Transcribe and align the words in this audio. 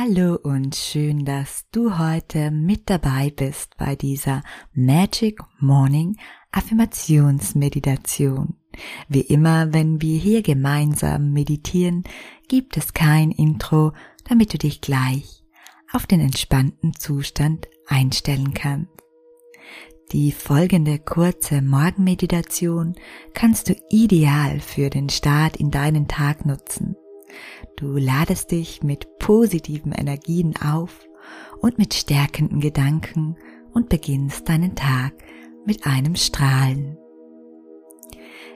Hallo 0.00 0.38
und 0.40 0.76
schön, 0.76 1.24
dass 1.24 1.66
du 1.72 1.98
heute 1.98 2.52
mit 2.52 2.88
dabei 2.88 3.32
bist 3.34 3.76
bei 3.78 3.96
dieser 3.96 4.44
Magic 4.72 5.40
Morning 5.58 6.16
Affirmationsmeditation. 6.52 8.54
Wie 9.08 9.22
immer, 9.22 9.72
wenn 9.72 10.00
wir 10.00 10.20
hier 10.20 10.42
gemeinsam 10.42 11.32
meditieren, 11.32 12.04
gibt 12.46 12.76
es 12.76 12.94
kein 12.94 13.32
Intro, 13.32 13.92
damit 14.28 14.54
du 14.54 14.58
dich 14.58 14.80
gleich 14.80 15.42
auf 15.92 16.06
den 16.06 16.20
entspannten 16.20 16.94
Zustand 16.94 17.66
einstellen 17.88 18.54
kannst. 18.54 18.92
Die 20.12 20.30
folgende 20.30 21.00
kurze 21.00 21.60
Morgenmeditation 21.60 22.94
kannst 23.34 23.68
du 23.68 23.74
ideal 23.90 24.60
für 24.60 24.90
den 24.90 25.08
Start 25.08 25.56
in 25.56 25.72
deinen 25.72 26.06
Tag 26.06 26.46
nutzen. 26.46 26.94
Du 27.76 27.96
ladest 27.96 28.50
dich 28.50 28.82
mit 28.82 29.18
positiven 29.18 29.92
Energien 29.92 30.54
auf 30.56 31.06
und 31.60 31.78
mit 31.78 31.94
stärkenden 31.94 32.60
Gedanken 32.60 33.36
und 33.72 33.88
beginnst 33.88 34.48
deinen 34.48 34.74
Tag 34.74 35.12
mit 35.64 35.86
einem 35.86 36.16
Strahlen. 36.16 36.96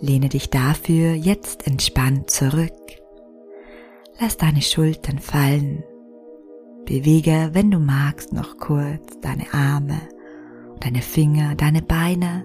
Lehne 0.00 0.28
dich 0.28 0.50
dafür 0.50 1.14
jetzt 1.14 1.66
entspannt 1.66 2.30
zurück. 2.30 2.72
Lass 4.20 4.36
deine 4.36 4.62
Schultern 4.62 5.18
fallen. 5.18 5.84
Bewege, 6.84 7.50
wenn 7.52 7.70
du 7.70 7.78
magst, 7.78 8.32
noch 8.32 8.58
kurz 8.58 9.18
deine 9.20 9.52
Arme, 9.52 10.00
deine 10.80 11.00
Finger, 11.00 11.54
deine 11.54 11.82
Beine, 11.82 12.44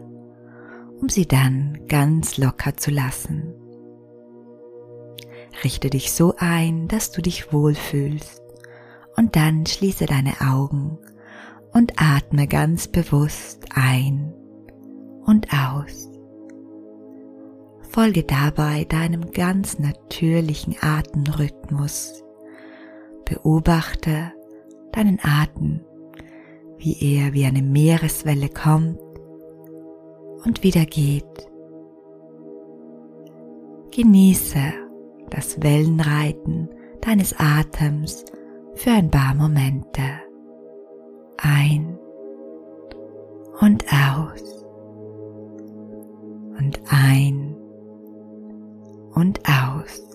um 1.02 1.10
sie 1.10 1.28
dann 1.28 1.80
ganz 1.88 2.38
locker 2.38 2.78
zu 2.78 2.92
lassen. 2.92 3.59
Richte 5.64 5.90
dich 5.90 6.12
so 6.12 6.34
ein, 6.38 6.88
dass 6.88 7.12
du 7.12 7.22
dich 7.22 7.52
wohlfühlst 7.52 8.42
und 9.18 9.36
dann 9.36 9.66
schließe 9.66 10.06
deine 10.06 10.34
Augen 10.42 10.98
und 11.74 11.94
atme 11.98 12.48
ganz 12.48 12.88
bewusst 12.88 13.66
ein 13.76 14.34
und 15.26 15.48
aus. 15.54 16.10
Folge 17.90 18.24
dabei 18.24 18.86
deinem 18.86 19.32
ganz 19.32 19.80
natürlichen 19.80 20.76
Atemrhythmus. 20.80 22.24
Beobachte 23.26 24.32
deinen 24.94 25.20
Atem, 25.22 25.82
wie 26.78 27.18
er 27.18 27.34
wie 27.34 27.46
eine 27.46 27.62
Meereswelle 27.62 28.50
kommt 28.50 29.00
und 30.46 30.64
wieder 30.64 30.86
geht. 30.86 31.26
Genieße 33.92 34.89
das 35.30 35.62
Wellenreiten 35.62 36.70
deines 37.02 37.36
Atems 37.38 38.26
für 38.76 38.92
ein 38.92 39.10
paar 39.10 39.34
Momente 39.36 40.02
ein 41.38 41.98
und 43.62 43.86
aus 43.92 44.66
und 46.58 46.80
ein 46.90 47.56
und 49.14 49.40
aus. 49.48 50.06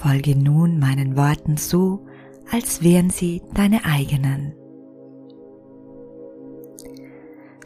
Folge 0.00 0.36
nun 0.36 0.78
meinen 0.78 1.16
Worten 1.16 1.56
so, 1.56 2.04
als 2.50 2.82
wären 2.82 3.10
sie 3.10 3.42
deine 3.54 3.84
eigenen. 3.84 4.54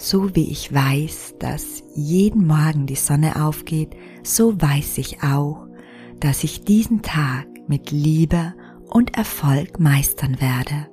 So 0.09 0.37
wie 0.37 0.53
ich 0.53 0.73
weiß, 0.73 1.35
dass 1.41 1.83
jeden 1.97 2.47
Morgen 2.47 2.87
die 2.87 2.95
Sonne 2.95 3.45
aufgeht, 3.45 3.97
so 4.23 4.55
weiß 4.63 4.99
ich 4.99 5.25
auch, 5.25 5.67
dass 6.21 6.45
ich 6.45 6.63
diesen 6.63 7.03
Tag 7.03 7.49
mit 7.67 7.91
Liebe 7.91 8.55
und 8.89 9.17
Erfolg 9.17 9.81
meistern 9.81 10.41
werde. 10.41 10.87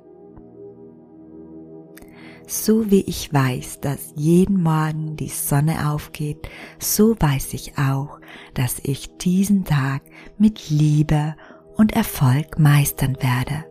So 2.48 2.90
wie 2.90 3.02
ich 3.02 3.32
weiß, 3.32 3.78
dass 3.82 4.12
jeden 4.16 4.60
Morgen 4.60 5.14
die 5.14 5.28
Sonne 5.28 5.92
aufgeht, 5.92 6.48
so 6.80 7.14
weiß 7.16 7.54
ich 7.54 7.78
auch, 7.78 8.18
dass 8.54 8.80
ich 8.82 9.16
diesen 9.18 9.62
Tag 9.64 10.02
mit 10.38 10.70
Liebe 10.70 11.36
und 11.76 11.92
Erfolg 11.92 12.58
meistern 12.58 13.16
werde. 13.20 13.64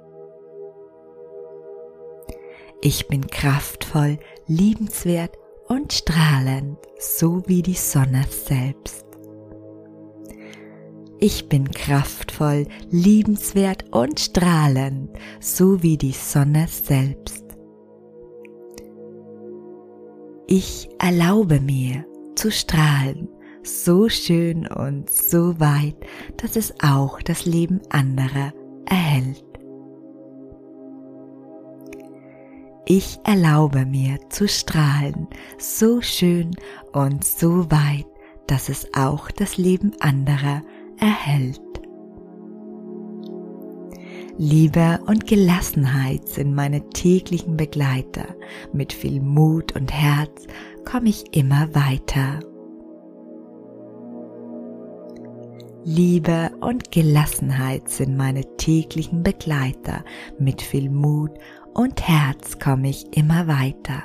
Ich 2.85 3.07
bin 3.07 3.27
kraftvoll, 3.27 4.19
liebenswert 4.47 5.37
und 5.67 5.93
strahlend, 5.93 6.77
so 6.99 7.43
wie 7.47 7.61
die 7.61 7.73
Sonne 7.73 8.25
selbst. 8.29 9.05
Ich 11.19 11.47
bin 11.47 11.71
kraftvoll, 11.71 12.67
liebenswert 12.89 13.85
und 13.91 14.19
strahlend, 14.19 15.11
so 15.39 15.81
wie 15.81 15.97
die 15.97 16.11
Sonne 16.11 16.67
selbst. 16.67 17.43
Ich 20.47 20.89
erlaube 20.99 21.61
mir 21.61 22.05
zu 22.35 22.51
strahlen, 22.51 23.29
so 23.63 24.09
schön 24.09 24.67
und 24.67 25.09
so 25.09 25.59
weit, 25.59 25.95
dass 26.37 26.57
es 26.57 26.73
auch 26.83 27.21
das 27.21 27.45
Leben 27.45 27.79
anderer 27.89 28.53
erhält. 28.85 29.52
Ich 32.85 33.17
erlaube 33.23 33.85
mir 33.85 34.17
zu 34.29 34.47
strahlen, 34.47 35.27
so 35.57 36.01
schön 36.01 36.51
und 36.91 37.23
so 37.23 37.71
weit, 37.71 38.05
dass 38.47 38.67
es 38.67 38.87
auch 38.93 39.31
das 39.31 39.57
Leben 39.57 39.93
anderer 40.01 40.61
erhält. 40.97 41.61
Liebe 44.37 44.99
und 45.05 45.27
Gelassenheit 45.27 46.27
sind 46.27 46.53
meine 46.55 46.89
täglichen 46.89 47.55
Begleiter. 47.55 48.25
Mit 48.73 48.91
viel 48.91 49.21
Mut 49.21 49.75
und 49.77 49.93
Herz 49.93 50.47
komme 50.83 51.07
ich 51.07 51.37
immer 51.37 51.73
weiter. 51.73 52.41
Liebe 55.85 56.51
und 56.61 56.91
Gelassenheit 56.91 57.89
sind 57.89 58.17
meine 58.17 58.43
täglichen 58.57 59.21
Begleiter. 59.21 60.03
Mit 60.39 60.61
viel 60.61 60.89
Mut 60.89 61.31
und 61.73 62.07
Herz 62.07 62.59
komme 62.59 62.89
ich 62.89 63.17
immer 63.17 63.47
weiter. 63.47 64.03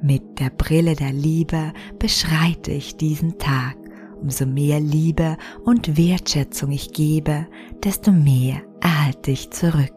Mit 0.00 0.40
der 0.40 0.50
Brille 0.50 0.96
der 0.96 1.12
Liebe 1.12 1.72
beschreite 1.98 2.72
ich 2.72 2.96
diesen 2.96 3.38
Tag. 3.38 3.76
Umso 4.20 4.46
mehr 4.46 4.80
Liebe 4.80 5.36
und 5.64 5.96
Wertschätzung 5.96 6.70
ich 6.70 6.92
gebe, 6.92 7.46
desto 7.84 8.12
mehr 8.12 8.62
erhalte 8.80 9.32
ich 9.32 9.50
zurück. 9.50 9.92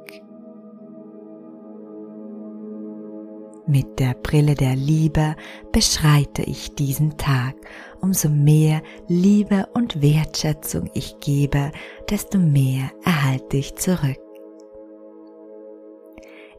Mit 3.67 3.99
der 3.99 4.13
Brille 4.13 4.53
der 4.53 4.75
Liebe 4.75 5.35
beschreite 5.71 6.43
ich 6.43 6.75
diesen 6.75 7.17
Tag. 7.17 7.55
Umso 7.99 8.29
mehr 8.29 8.83
Liebe 9.07 9.67
und 9.73 10.03
Wertschätzung 10.03 10.89
ich 10.93 11.19
gebe, 11.19 11.71
desto 12.09 12.37
mehr 12.37 12.91
erhalte 13.03 13.57
ich 13.57 13.75
zurück. 13.75 14.24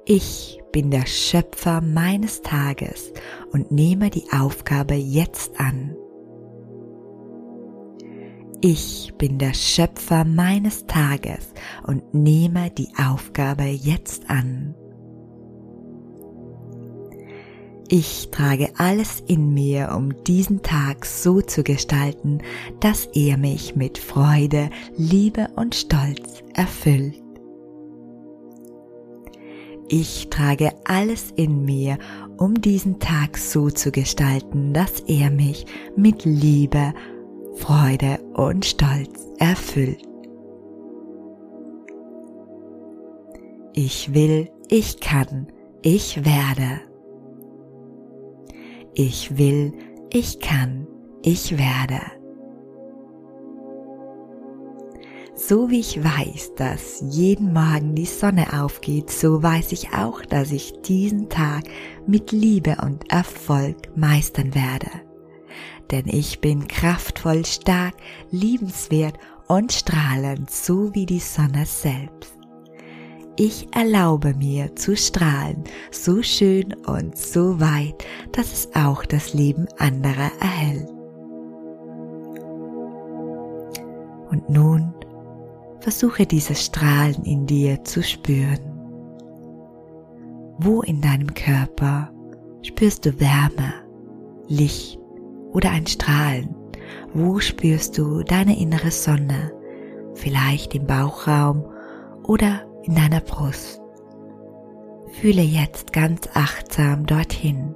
Ich 0.09 0.63
bin 0.71 0.93
der 0.93 1.05
Schöpfer 1.05 1.81
meines 1.81 2.41
Tages 2.41 3.13
und 3.51 3.73
nehme 3.73 4.09
die 4.09 4.31
Aufgabe 4.33 4.95
jetzt 4.95 5.59
an. 5.59 5.97
Ich 8.61 9.13
bin 9.19 9.39
der 9.39 9.53
Schöpfer 9.53 10.25
meines 10.25 10.87
Tages 10.87 11.53
und 11.89 12.15
nehme 12.15 12.71
die 12.71 12.89
Aufgabe 12.97 13.65
jetzt 13.65 14.31
an. 14.31 14.77
Ich 17.89 18.29
trage 18.31 18.69
alles 18.79 19.25
in 19.27 19.55
mir, 19.55 19.93
um 19.93 20.23
diesen 20.23 20.63
Tag 20.63 21.05
so 21.05 21.41
zu 21.41 21.65
gestalten, 21.65 22.43
dass 22.79 23.07
er 23.07 23.39
mich 23.39 23.75
mit 23.75 23.99
Freude, 23.99 24.71
Liebe 24.97 25.49
und 25.57 25.75
Stolz 25.75 26.45
erfüllt. 26.55 27.26
Ich 29.89 30.31
trage 30.31 30.73
alles 30.85 31.33
in 31.37 31.65
mir, 31.65 31.99
um 32.39 32.61
diesen 32.61 32.99
Tag 32.99 33.39
so 33.39 33.71
zu 33.71 33.93
gestalten, 33.93 34.73
dass 34.73 35.01
er 35.07 35.31
mich 35.31 35.65
mit 35.97 36.25
Liebe, 36.25 36.93
Freude 37.55 38.19
und 38.35 38.65
Stolz 38.65 39.29
erfüllt. 39.39 40.03
Ich 43.75 44.13
will, 44.13 44.51
ich 44.69 45.01
kann, 45.01 45.47
ich 45.83 46.25
werde. 46.25 46.81
Ich 48.95 49.39
will, 49.39 49.73
ich 50.13 50.41
kann, 50.41 50.89
ich 51.23 51.53
werde. 51.59 52.16
So 55.39 55.69
wie 55.69 55.81
ich 55.81 56.03
weiß, 56.03 56.55
dass 56.57 57.05
jeden 57.11 57.53
Morgen 57.53 57.95
die 57.95 58.07
Sonne 58.07 58.59
aufgeht, 58.59 59.11
so 59.11 59.43
weiß 59.43 59.73
ich 59.73 59.93
auch, 59.93 60.23
dass 60.23 60.51
ich 60.51 60.73
diesen 60.81 61.29
Tag 61.29 61.65
mit 62.07 62.33
Liebe 62.33 62.79
und 62.83 63.13
Erfolg 63.13 63.77
meistern 63.95 64.55
werde. 64.55 64.89
Denn 65.91 66.07
ich 66.07 66.41
bin 66.41 66.67
kraftvoll, 66.67 67.45
stark, 67.45 67.93
liebenswert 68.31 69.19
und 69.47 69.75
strahlend, 69.75 70.51
so 70.51 70.95
wie 70.95 71.05
die 71.05 71.21
Sonne 71.21 71.67
selbst. 71.67 72.35
Ich 73.37 73.69
erlaube 73.77 74.33
mir 74.33 74.75
zu 74.75 74.97
strahlen, 74.97 75.65
so 75.91 76.23
schön 76.23 76.73
und 76.87 77.15
so 77.19 77.61
weit, 77.61 78.07
dass 78.33 78.55
es 78.55 78.75
auch 78.75 79.05
das 79.05 79.35
Leben 79.35 79.67
anderer 79.77 80.31
erhält. 80.41 80.89
Und 84.31 84.49
nun 84.49 84.95
versuche 85.81 86.27
dieses 86.27 86.65
Strahlen 86.65 87.23
in 87.25 87.47
dir 87.47 87.85
zu 87.85 88.03
spüren. 88.03 88.61
Wo 90.59 90.83
in 90.83 91.01
deinem 91.01 91.35
Körper 91.35 92.11
spürst 92.63 93.07
du 93.07 93.21
Wärme, 93.21 93.75
Licht 94.49 94.99
oder 95.53 95.71
ein 95.71 95.87
Strahlen? 95.87 96.55
Wo 97.15 97.39
spürst 97.41 97.99
du 97.99 98.23
deine 98.23 98.59
innere 98.59 98.91
Sonne? 98.91 99.53
Vielleicht 100.15 100.75
im 100.75 100.87
Bauchraum 100.87 101.65
oder 102.25 102.63
in 102.85 102.95
deiner 102.95 103.21
Brust. 103.21 103.81
Fühle 105.21 105.43
jetzt 105.43 105.93
ganz 105.93 106.29
achtsam 106.35 107.07
dorthin. 107.07 107.75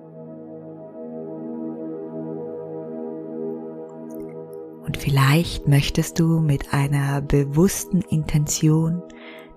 Vielleicht 5.00 5.66
möchtest 5.66 6.18
du 6.18 6.40
mit 6.40 6.72
einer 6.74 7.22
bewussten 7.22 8.02
Intention 8.02 9.02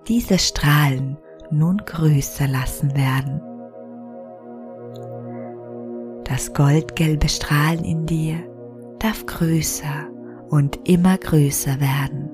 diese 0.08 0.38
Strahlen 0.38 1.18
nun 1.50 1.78
größer 1.78 2.48
lassen 2.48 2.96
werden. 2.96 3.40
Das 6.24 6.52
goldgelbe 6.54 7.28
Strahlen 7.28 7.84
in 7.84 8.06
dir 8.06 8.36
darf 8.98 9.24
größer 9.26 10.08
und 10.48 10.88
immer 10.88 11.18
größer 11.18 11.78
werden. 11.80 12.30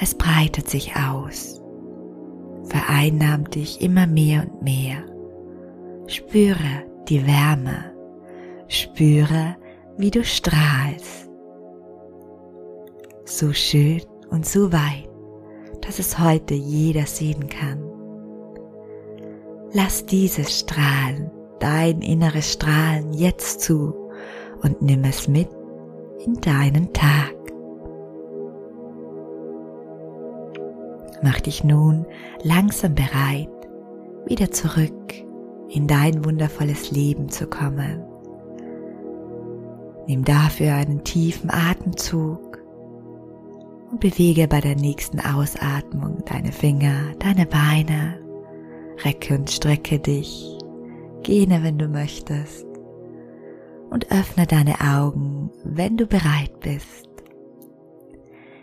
Es 0.00 0.14
breitet 0.14 0.68
sich 0.68 0.94
aus, 0.96 1.62
vereinnahmt 2.64 3.54
dich 3.54 3.82
immer 3.82 4.06
mehr 4.06 4.46
und 4.46 4.62
mehr. 4.62 5.04
Spüre 6.06 6.84
die 7.08 7.26
Wärme, 7.26 7.92
spüre, 8.68 9.56
wie 9.98 10.10
du 10.10 10.24
strahlst. 10.24 11.23
So 13.36 13.52
schön 13.52 14.00
und 14.30 14.46
so 14.46 14.72
weit, 14.72 15.10
dass 15.80 15.98
es 15.98 16.20
heute 16.20 16.54
jeder 16.54 17.04
sehen 17.04 17.48
kann. 17.48 17.82
Lass 19.72 20.06
dieses 20.06 20.60
Strahlen, 20.60 21.32
dein 21.58 22.00
inneres 22.00 22.52
Strahlen 22.52 23.12
jetzt 23.12 23.60
zu 23.60 23.92
und 24.62 24.82
nimm 24.82 25.02
es 25.02 25.26
mit 25.26 25.48
in 26.24 26.34
deinen 26.34 26.92
Tag. 26.92 27.34
Mach 31.20 31.40
dich 31.40 31.64
nun 31.64 32.06
langsam 32.44 32.94
bereit, 32.94 33.50
wieder 34.26 34.52
zurück 34.52 35.12
in 35.70 35.88
dein 35.88 36.24
wundervolles 36.24 36.92
Leben 36.92 37.28
zu 37.30 37.48
kommen. 37.48 38.00
Nimm 40.06 40.24
dafür 40.24 40.74
einen 40.74 41.02
tiefen 41.02 41.50
Atemzug 41.50 42.43
und 43.94 44.00
bewege 44.00 44.48
bei 44.48 44.60
der 44.60 44.74
nächsten 44.74 45.20
Ausatmung 45.20 46.24
deine 46.26 46.50
Finger, 46.50 47.14
deine 47.20 47.46
Beine, 47.46 48.18
recke 49.04 49.38
und 49.38 49.48
strecke 49.48 50.00
dich, 50.00 50.58
gähne, 51.22 51.62
wenn 51.62 51.78
du 51.78 51.86
möchtest 51.86 52.66
und 53.90 54.10
öffne 54.10 54.48
deine 54.48 54.80
Augen, 54.80 55.48
wenn 55.62 55.96
du 55.96 56.06
bereit 56.06 56.58
bist. 56.58 57.08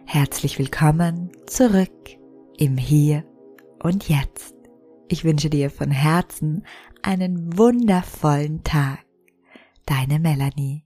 Herzlich 0.06 0.60
willkommen 0.60 1.31
zurück 1.45 2.10
im 2.57 2.75
Hier 2.75 3.24
und 3.81 4.10
Jetzt. 4.10 4.54
Ich 5.07 5.24
wünsche 5.24 5.50
dir 5.50 5.69
von 5.69 5.92
Herzen 5.92 6.66
einen 7.04 7.57
wundervollen 7.57 8.66
Tag. 8.66 9.00
Deine 9.86 10.19
Melanie. 10.19 10.80